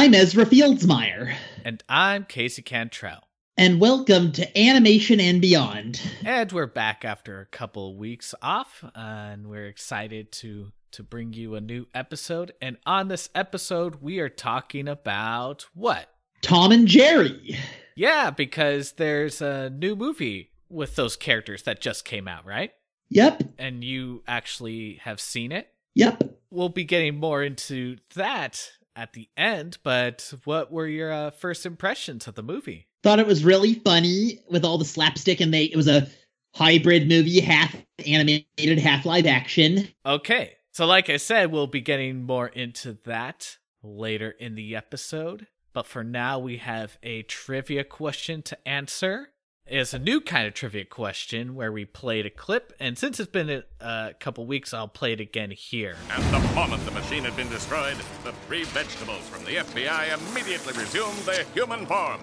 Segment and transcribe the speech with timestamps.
[0.00, 1.34] I'm Ezra Fieldsmeyer.
[1.62, 3.20] And I'm Casey Cantrell.
[3.58, 6.00] And welcome to Animation and Beyond.
[6.24, 11.34] And we're back after a couple weeks off, uh, and we're excited to to bring
[11.34, 12.54] you a new episode.
[12.62, 16.08] And on this episode, we are talking about what?
[16.40, 17.58] Tom and Jerry.
[17.94, 22.72] Yeah, because there's a new movie with those characters that just came out, right?
[23.10, 23.42] Yep.
[23.58, 25.68] And you actually have seen it?
[25.94, 26.38] Yep.
[26.50, 28.66] We'll be getting more into that
[29.00, 32.86] at the end, but what were your uh, first impressions of the movie?
[33.02, 36.06] Thought it was really funny with all the slapstick, and they it was a
[36.54, 37.74] hybrid movie, half
[38.06, 39.88] animated, half live action.
[40.04, 45.46] Okay, so like I said, we'll be getting more into that later in the episode.
[45.72, 49.28] But for now, we have a trivia question to answer
[49.70, 53.30] is a new kind of trivia question where we played a clip, and since it's
[53.30, 55.96] been a, a, couple weeks, I'll play it again here.
[56.10, 60.72] At the moment the machine had been destroyed, the three vegetables from the FBI immediately
[60.72, 62.20] resumed their human form.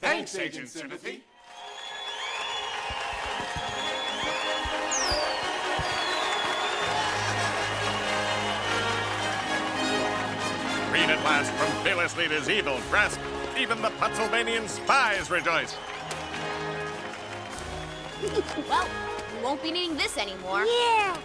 [0.00, 1.22] Thanks, Agent Sympathy.
[10.90, 13.18] Freed at last from fearless leader's evil grasp,
[13.58, 15.76] even the Pottsylvanian spies rejoiced.
[18.68, 18.88] well,
[19.36, 20.64] we won't be needing this anymore.
[20.64, 21.16] Yeah.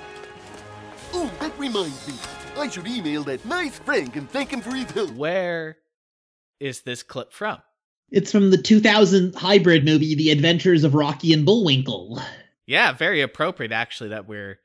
[1.14, 2.16] Oh, that reminds me.
[2.58, 5.12] I should email that nice Frank and thank him for his help.
[5.12, 5.78] Where
[6.60, 7.60] is this clip from?
[8.10, 12.20] It's from the 2000 hybrid movie, The Adventures of Rocky and Bullwinkle.
[12.66, 14.60] Yeah, very appropriate, actually, that we're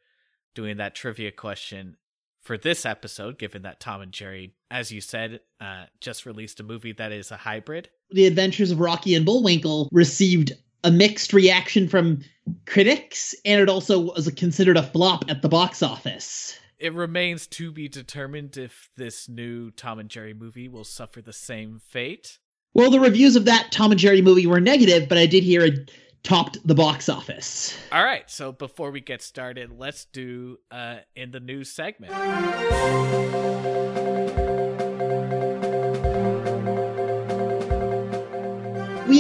[0.55, 1.97] doing that trivia question
[2.41, 6.65] for this episode, given that Tom and Jerry, as you said, uh, just released a
[6.65, 7.89] movie that is a hybrid.
[8.11, 10.53] The Adventures of Rocky and Bullwinkle received
[10.85, 12.21] a mixed reaction from
[12.67, 16.59] critics, and it also was considered a flop at the box office.
[16.79, 21.33] It remains to be determined if this new Tom and Jerry movie will suffer the
[21.33, 22.39] same fate.
[22.75, 25.63] Well, the reviews of that Tom and Jerry movie were negative, but I did hear
[25.63, 25.93] it
[26.25, 27.77] topped the box office.
[27.93, 32.13] All right, so before we get started, let's do uh in the news segment.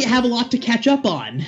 [0.08, 1.44] Have a lot to catch up on.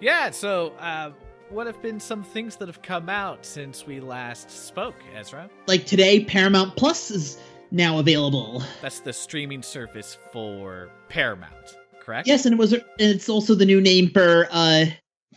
[0.00, 1.12] Yeah, so uh
[1.50, 5.50] what have been some things that have come out since we last spoke, Ezra?
[5.66, 7.38] Like today, Paramount Plus is
[7.70, 8.62] now available.
[8.80, 12.26] That's the streaming service for Paramount, correct?
[12.26, 14.86] Yes, and it was And it's also the new name for uh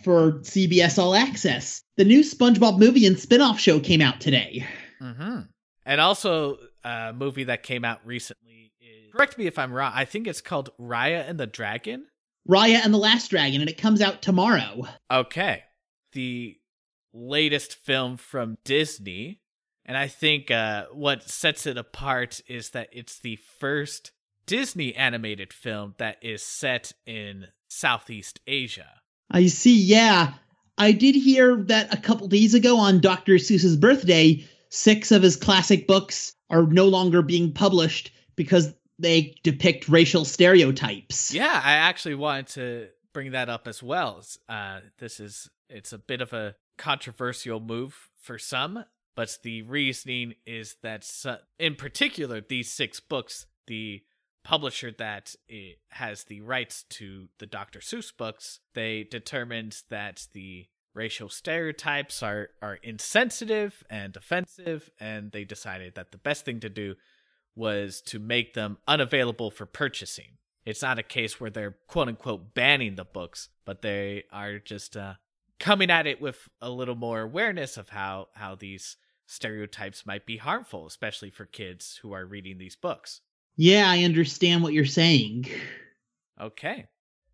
[0.03, 1.81] for CBS All Access.
[1.97, 4.65] The new SpongeBob movie and spin-off show came out today.
[5.01, 5.39] Mm-hmm.
[5.85, 9.91] And also a movie that came out recently is correct me if I'm wrong.
[9.93, 12.05] I think it's called Raya and the Dragon.
[12.47, 14.83] Raya and the Last Dragon, and it comes out tomorrow.
[15.11, 15.63] Okay.
[16.13, 16.57] The
[17.13, 19.41] latest film from Disney.
[19.85, 24.11] And I think uh, what sets it apart is that it's the first
[24.45, 29.01] Disney animated film that is set in Southeast Asia.
[29.31, 30.33] I see, yeah.
[30.77, 33.35] I did hear that a couple days ago on Dr.
[33.35, 39.89] Seuss's birthday, six of his classic books are no longer being published because they depict
[39.89, 41.33] racial stereotypes.
[41.33, 44.23] Yeah, I actually wanted to bring that up as well.
[44.47, 48.85] Uh, this is it's a bit of a controversial move for some,
[49.15, 51.09] but the reasoning is that
[51.59, 54.03] in particular these six books, the
[54.43, 55.35] publisher that
[55.89, 57.79] has the rights to the Dr.
[57.79, 65.43] Seuss books, they determined that the racial stereotypes are are insensitive and offensive and they
[65.43, 66.95] decided that the best thing to do
[67.55, 70.37] was to make them unavailable for purchasing.
[70.65, 74.97] It's not a case where they're quote unquote banning the books, but they are just
[74.97, 75.13] uh,
[75.59, 80.37] coming at it with a little more awareness of how how these stereotypes might be
[80.37, 83.21] harmful, especially for kids who are reading these books.
[83.55, 85.47] Yeah, I understand what you're saying.
[86.39, 86.87] Okay.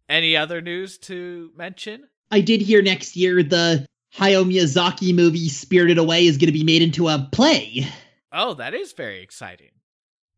[0.08, 2.08] Any other news to mention?
[2.30, 3.86] I did hear next year the
[4.16, 7.88] Hayao Miyazaki movie Spirited Away is going to be made into a play.
[8.32, 9.72] Oh, that is very exciting.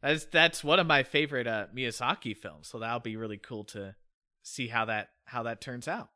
[0.04, 3.96] That's that's one of my favorite uh, Miyazaki films, so that'll be really cool to
[4.44, 6.10] see how that how that turns out.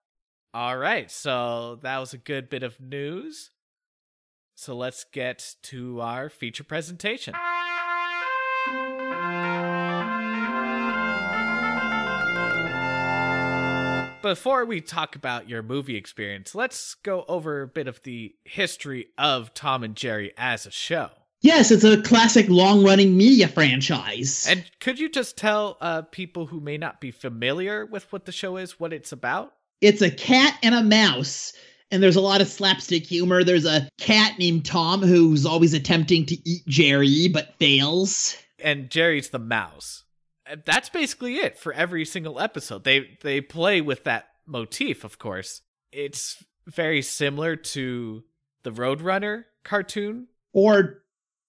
[0.54, 3.52] All right, so that was a good bit of news.
[4.56, 7.34] So let's get to our feature presentation.
[14.22, 19.08] Before we talk about your movie experience, let's go over a bit of the history
[19.18, 21.12] of Tom and Jerry as a show.
[21.42, 24.48] Yes, it's a classic long running media franchise.
[24.50, 28.32] And could you just tell uh, people who may not be familiar with what the
[28.32, 29.54] show is what it's about?
[29.82, 31.54] It's a cat and a mouse,
[31.92, 33.44] and there's a lot of slapstick humor.
[33.44, 38.36] There's a cat named Tom who's always attempting to eat Jerry but fails.
[38.60, 40.04] and Jerry's the mouse.
[40.48, 42.84] And that's basically it for every single episode.
[42.84, 45.62] They they play with that motif, of course.
[45.92, 48.24] It's very similar to
[48.64, 50.28] the Roadrunner cartoon.
[50.54, 51.04] Or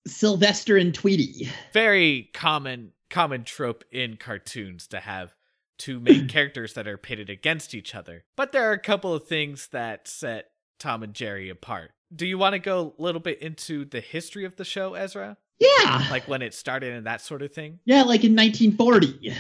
[0.07, 1.49] Sylvester and Tweety.
[1.73, 5.35] Very common common trope in cartoons to have
[5.79, 8.25] two main characters that are pitted against each other.
[8.37, 11.93] But there are a couple of things that set Tom and Jerry apart.
[12.15, 15.37] Do you want to go a little bit into the history of the show, Ezra?
[15.59, 16.07] Yeah.
[16.11, 17.81] Like when it started and that sort of thing?
[17.85, 19.35] Yeah, like in 1940.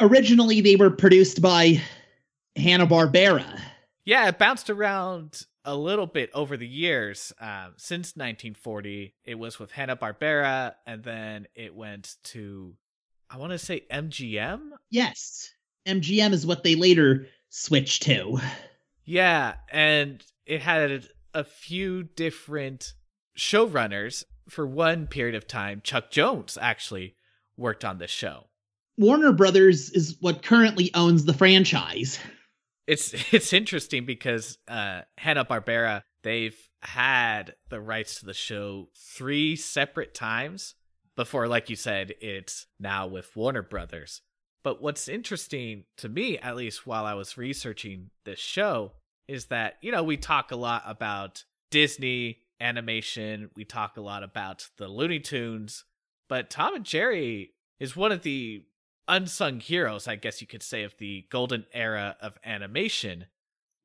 [0.00, 1.80] Originally, they were produced by
[2.56, 3.60] Hanna-Barbera.
[4.04, 7.32] Yeah, it bounced around a little bit over the years.
[7.40, 12.74] Um, since 1940, it was with Hanna Barbera, and then it went to,
[13.28, 14.70] I want to say MGM.
[14.90, 15.50] Yes.
[15.86, 18.38] MGM is what they later switched to.
[19.04, 22.94] Yeah, and it had a few different
[23.38, 24.24] showrunners.
[24.48, 27.16] For one period of time, Chuck Jones actually
[27.56, 28.44] worked on this show.
[28.96, 32.18] Warner Brothers is what currently owns the franchise.
[32.86, 39.56] It's it's interesting because uh Hanna Barbera they've had the rights to the show three
[39.56, 40.74] separate times
[41.16, 44.20] before, like you said, it's now with Warner Brothers.
[44.62, 48.92] But what's interesting to me, at least while I was researching this show,
[49.26, 54.22] is that, you know, we talk a lot about Disney animation, we talk a lot
[54.22, 55.84] about the Looney Tunes,
[56.28, 58.64] but Tom and Jerry is one of the
[59.08, 63.26] unsung heroes, I guess you could say, of the golden era of animation.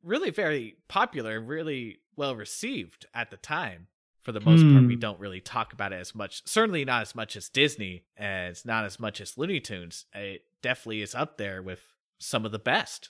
[0.03, 3.87] Really very popular and really well received at the time.
[4.21, 4.99] For the most part, we Hmm.
[4.99, 6.43] don't really talk about it as much.
[6.47, 10.05] Certainly not as much as Disney, and it's not as much as Looney Tunes.
[10.13, 11.79] It definitely is up there with
[12.19, 13.09] some of the best.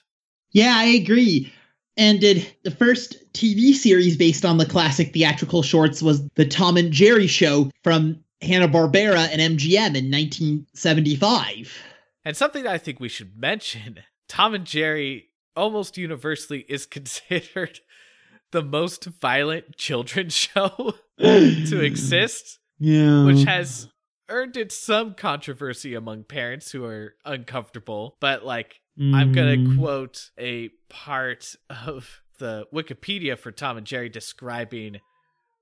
[0.52, 1.52] Yeah, I agree.
[1.98, 6.78] And did the first TV series based on the classic theatrical shorts was the Tom
[6.78, 11.72] and Jerry show from Hanna-Barbera and MGM in 1975.
[12.24, 17.80] And something I think we should mention Tom and Jerry almost universally is considered
[18.52, 23.24] the most violent children's show to exist, Yeah.
[23.24, 23.88] which has
[24.28, 28.16] earned it some controversy among parents who are uncomfortable.
[28.20, 29.78] But, like, I'm going to Mm.
[29.78, 35.00] quote a part of the Wikipedia for Tom and Jerry describing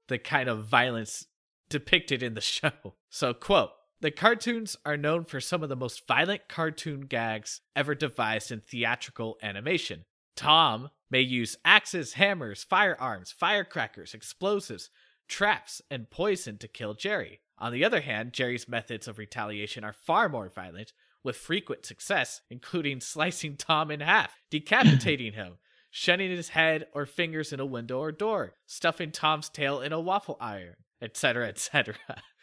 [0.08, 1.26] the kind of violence
[1.68, 2.72] depicted in the show.
[3.08, 7.94] So, quote, the cartoons are known for some of the most violent cartoon gags ever
[7.94, 10.04] devised in theatrical animation.
[10.36, 14.88] Tom may use axes, hammers, firearms, firecrackers, explosives,
[15.28, 17.40] traps, and poison to kill Jerry.
[17.58, 20.92] On the other hand, Jerry's methods of retaliation are far more violent,
[21.22, 25.58] with frequent success, including slicing Tom in half, decapitating him,
[25.90, 30.00] shunning his head or fingers in a window or door, stuffing Tom's tail in a
[30.00, 31.96] waffle iron, etc., etc.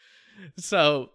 [0.58, 1.10] so,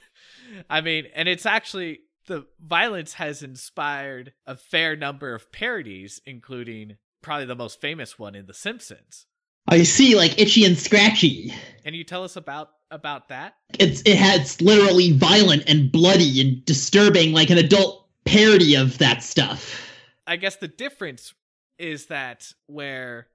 [0.70, 6.96] I mean, and it's actually the violence has inspired a fair number of parodies, including
[7.22, 9.26] probably the most famous one in The Simpsons.
[9.70, 11.52] Oh, I see, like Itchy and Scratchy.
[11.84, 13.54] Can you tell us about about that?
[13.78, 19.22] It's it has literally violent and bloody and disturbing, like an adult parody of that
[19.22, 19.90] stuff.
[20.26, 21.34] I guess the difference
[21.78, 23.28] is that where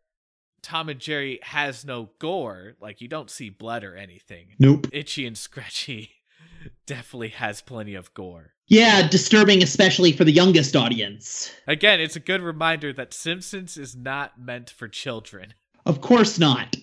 [0.64, 4.48] Tom and Jerry has no gore, like you don't see blood or anything.
[4.58, 4.88] Nope.
[4.92, 6.12] Itchy and Scratchy
[6.88, 8.54] definitely has plenty of gore.
[8.68, 11.54] Yeah, disturbing especially for the youngest audience.
[11.68, 15.54] Again, it's a good reminder that Simpsons is not meant for children.
[15.86, 16.78] Of course not.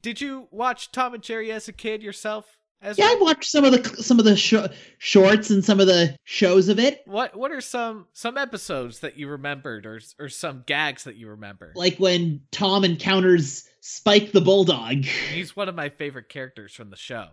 [0.00, 2.58] Did you watch Tom and Jerry as a kid yourself?
[2.82, 3.04] Ezra?
[3.04, 4.54] Yeah, I watched some of the some of the sh-
[4.98, 7.00] shorts and some of the shows of it.
[7.06, 11.28] What what are some some episodes that you remembered or or some gags that you
[11.28, 11.72] remember?
[11.74, 15.04] Like when Tom encounters Spike the Bulldog.
[15.32, 17.28] He's one of my favorite characters from the show.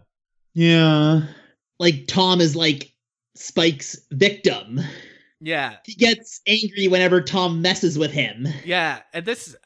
[0.53, 1.21] Yeah.
[1.79, 2.93] Like Tom is like
[3.35, 4.79] Spike's victim.
[5.41, 8.47] Yeah, He gets angry whenever Tom messes with him.
[8.63, 9.57] yeah, and this is uh,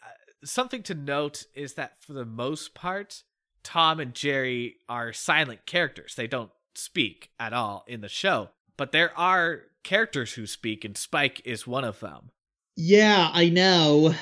[0.43, 3.21] something to note is that for the most part,
[3.67, 6.15] Tom and Jerry are silent characters.
[6.15, 8.47] They don't speak at all in the show,
[8.77, 12.29] but there are characters who speak, and Spike is one of them.
[12.77, 14.13] Yeah, I know.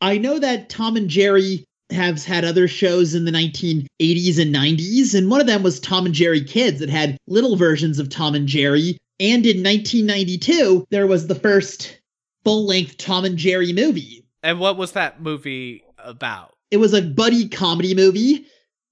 [0.00, 5.14] I know that Tom and Jerry has had other shows in the 1980s and 90s,
[5.16, 8.36] and one of them was Tom and Jerry Kids that had little versions of Tom
[8.36, 8.98] and Jerry.
[9.18, 11.98] And in 1992, there was the first
[12.44, 14.24] full length Tom and Jerry movie.
[14.44, 16.52] And what was that movie about?
[16.70, 18.46] It was a buddy comedy movie.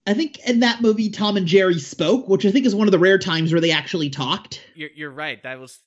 [0.06, 2.92] I think in that movie, Tom and Jerry spoke, which I think is one of
[2.92, 4.61] the rare times where they actually talked.
[4.75, 5.42] You're you're right.
[5.42, 5.78] That was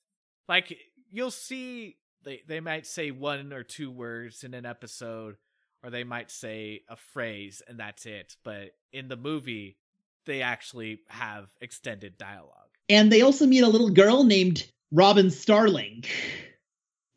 [0.49, 0.77] like
[1.11, 5.37] you'll see they they might say one or two words in an episode,
[5.83, 8.35] or they might say a phrase and that's it.
[8.43, 9.77] But in the movie,
[10.25, 12.53] they actually have extended dialogue.
[12.89, 16.05] And they also meet a little girl named Robin Starling.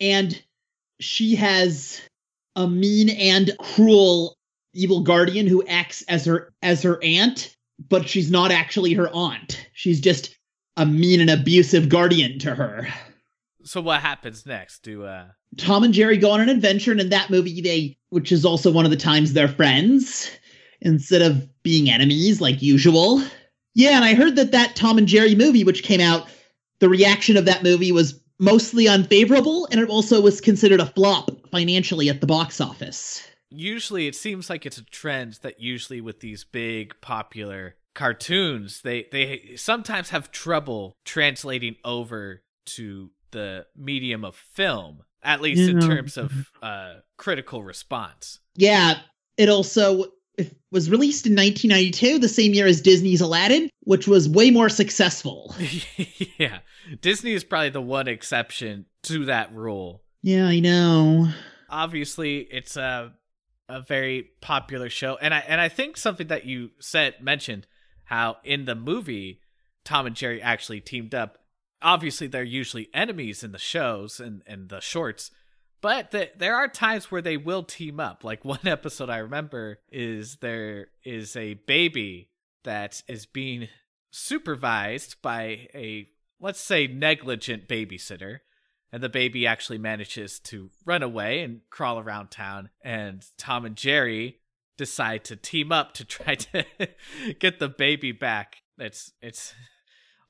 [0.01, 0.41] And
[1.01, 2.01] she has
[2.57, 4.37] a mean and cruel
[4.75, 7.57] evil guardian who acts as her as her aunt,
[7.89, 9.67] but she's not actually her aunt.
[9.73, 10.37] She's just
[10.77, 12.89] a mean and abusive guardian to her.
[13.65, 14.83] So what happens next?
[14.83, 18.31] Do uh Tom and Jerry go on an adventure, and in that movie, they, which
[18.31, 20.31] is also one of the times they're friends
[20.81, 23.23] instead of being enemies like usual.
[23.75, 26.29] Yeah, and I heard that that Tom and Jerry movie, which came out,
[26.79, 31.31] the reaction of that movie was mostly unfavorable, and it also was considered a flop
[31.51, 33.27] financially at the box office.
[33.51, 39.07] Usually it seems like it's a trend that usually with these big popular cartoons they
[39.11, 46.17] they sometimes have trouble translating over to the medium of film at least in terms
[46.17, 48.95] of uh critical response Yeah,
[49.37, 50.05] it also
[50.39, 54.69] it was released in 1992, the same year as Disney's Aladdin, which was way more
[54.71, 55.55] successful.
[56.39, 56.61] yeah
[57.03, 61.29] disney is probably the one exception to that rule Yeah, I know.
[61.69, 63.13] obviously it's a
[63.71, 65.17] a very popular show.
[65.21, 67.67] And i and i think something that you said mentioned
[68.05, 69.41] how in the movie
[69.85, 71.39] tom and jerry actually teamed up.
[71.83, 75.31] Obviously they're usually enemies in the shows and and the shorts
[75.83, 78.23] but the, there are times where they will team up.
[78.23, 82.31] Like one episode i remember is there is a baby
[82.65, 83.69] that is being
[84.11, 86.09] supervised by a
[86.41, 88.41] let's say negligent babysitter
[88.93, 92.71] and the baby actually manages to run away and crawl around town.
[92.83, 94.41] And tom and jerry
[94.77, 96.65] decide to team up to try to
[97.39, 98.57] get the baby back.
[98.79, 99.55] It's it's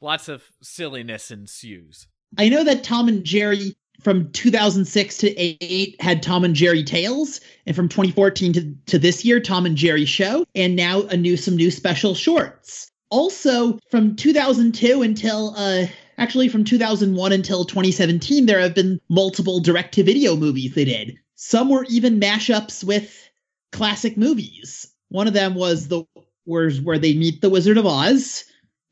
[0.01, 2.07] lots of silliness ensues.
[2.39, 7.41] I know that Tom and Jerry from 2006 to 8 had Tom and Jerry Tales,
[7.67, 11.37] and from 2014 to, to this year, Tom and Jerry Show, and now a new
[11.37, 12.91] some new special shorts.
[13.11, 15.87] Also, from 2002 until uh
[16.21, 21.19] actually from 2001 until 2017, there have been multiple direct-to-video movies they did.
[21.35, 23.29] Some were even mashups with
[23.73, 24.87] classic movies.
[25.09, 26.05] One of them was the
[26.47, 28.45] was where they meet the Wizard of Oz,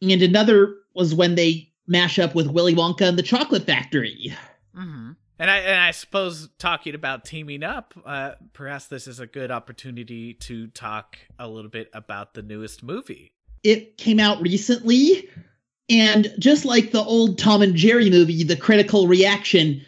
[0.03, 4.35] and another was when they mash up with Willy Wonka and the Chocolate Factory.
[4.77, 5.13] mm-hmm.
[5.39, 9.51] and i and i suppose talking about teaming up uh perhaps this is a good
[9.51, 13.33] opportunity to talk a little bit about the newest movie
[13.65, 15.29] It came out recently,
[15.89, 19.85] and just like the old Tom and Jerry movie, the critical reaction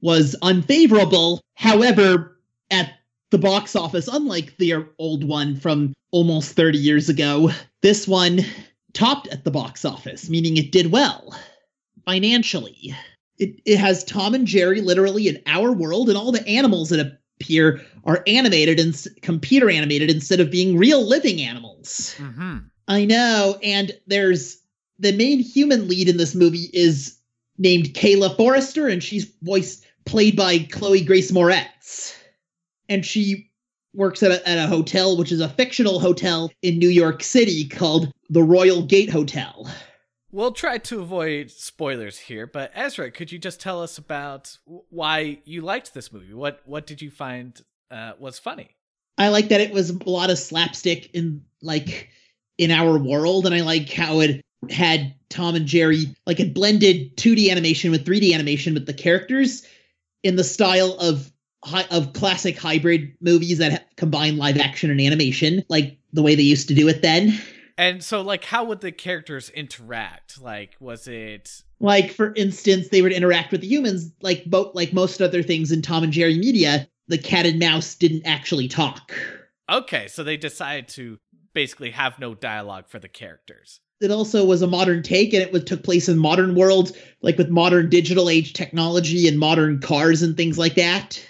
[0.00, 1.40] was unfavorable.
[1.54, 2.38] However,
[2.70, 2.94] at
[3.30, 7.50] the box office, unlike the old one from almost 30 years ago,
[7.82, 8.40] this one
[8.92, 11.34] topped at the box office, meaning it did well
[12.04, 12.94] financially.
[13.38, 17.18] It, it has Tom and Jerry literally in our world, and all the animals that
[17.40, 22.14] appear are animated and computer animated instead of being real living animals.
[22.18, 22.58] mm-hmm.
[22.88, 24.61] I know, and there's
[25.02, 27.18] the main human lead in this movie is
[27.58, 32.16] named Kayla Forrester, and she's voiced played by Chloe Grace Moretz,
[32.88, 33.50] and she
[33.94, 37.68] works at a, at a hotel, which is a fictional hotel in New York City
[37.68, 39.68] called the Royal Gate Hotel.
[40.30, 44.56] We'll try to avoid spoilers here, but Ezra, could you just tell us about
[44.88, 46.32] why you liked this movie?
[46.32, 48.70] What what did you find uh, was funny?
[49.18, 52.08] I like that it was a lot of slapstick in like
[52.56, 57.16] in our world, and I like how it had Tom and Jerry like it blended
[57.16, 59.66] 2D animation with 3D animation with the characters
[60.22, 61.32] in the style of
[61.90, 66.68] of classic hybrid movies that combine live action and animation, like the way they used
[66.68, 67.38] to do it then.
[67.78, 70.40] And so, like, how would the characters interact?
[70.40, 74.92] Like, was it Like for instance, they would interact with the humans like bo- like
[74.92, 76.88] most other things in Tom and Jerry media.
[77.08, 79.12] The cat and mouse didn't actually talk.
[79.68, 80.08] okay?
[80.08, 81.18] So they decided to
[81.52, 83.80] basically have no dialogue for the characters.
[84.02, 86.92] It also was a modern take and it was, took place in modern worlds
[87.22, 91.24] like with modern digital age technology and modern cars and things like that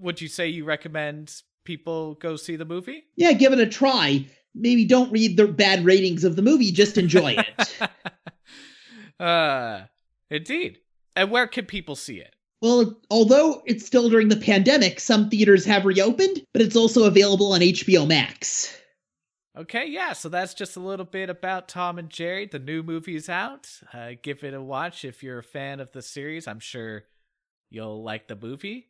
[0.00, 1.34] Would you say you recommend
[1.64, 3.04] people go see the movie?
[3.16, 6.96] yeah give it a try maybe don't read the bad ratings of the movie just
[6.98, 7.78] enjoy it
[9.20, 9.82] uh,
[10.30, 10.78] indeed.
[11.16, 12.34] And where can people see it?
[12.62, 17.52] well although it's still during the pandemic some theaters have reopened but it's also available
[17.52, 18.74] on hbo max
[19.56, 22.46] Okay, yeah, so that's just a little bit about Tom and Jerry.
[22.46, 23.68] The new movie's out.
[23.92, 26.48] Uh, give it a watch if you're a fan of the series.
[26.48, 27.04] I'm sure
[27.70, 28.88] you'll like the movie.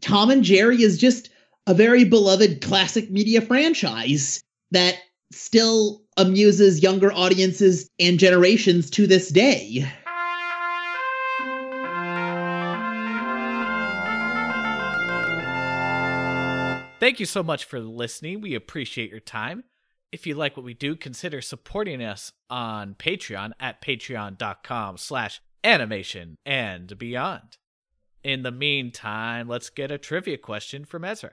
[0.00, 1.28] tom and jerry is just
[1.66, 4.96] a very beloved classic media franchise that
[5.32, 9.86] still amuses younger audiences and generations to this day
[17.00, 18.40] Thank you so much for listening.
[18.40, 19.64] We appreciate your time.
[20.12, 26.36] If you like what we do, consider supporting us on Patreon at patreon.com slash animation
[26.44, 27.56] and beyond.
[28.22, 31.32] In the meantime, let's get a trivia question from Ezra.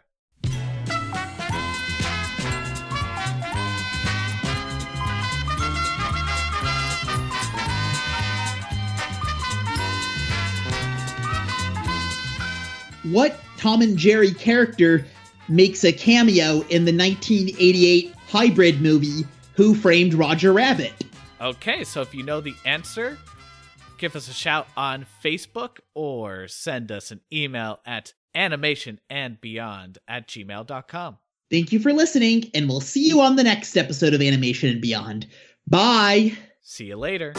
[13.04, 15.06] What Tom and Jerry character
[15.50, 20.94] makes a cameo in the 1988 hybrid movie Who Framed Roger Rabbit?
[21.42, 23.18] Okay, so if you know the answer,
[23.98, 31.18] give us a shout on Facebook or send us an email at animationandbeyond at gmail.com.
[31.50, 34.82] Thank you for listening, and we'll see you on the next episode of Animation and
[34.82, 35.28] Beyond.
[35.68, 36.34] Bye!
[36.62, 37.34] See you later.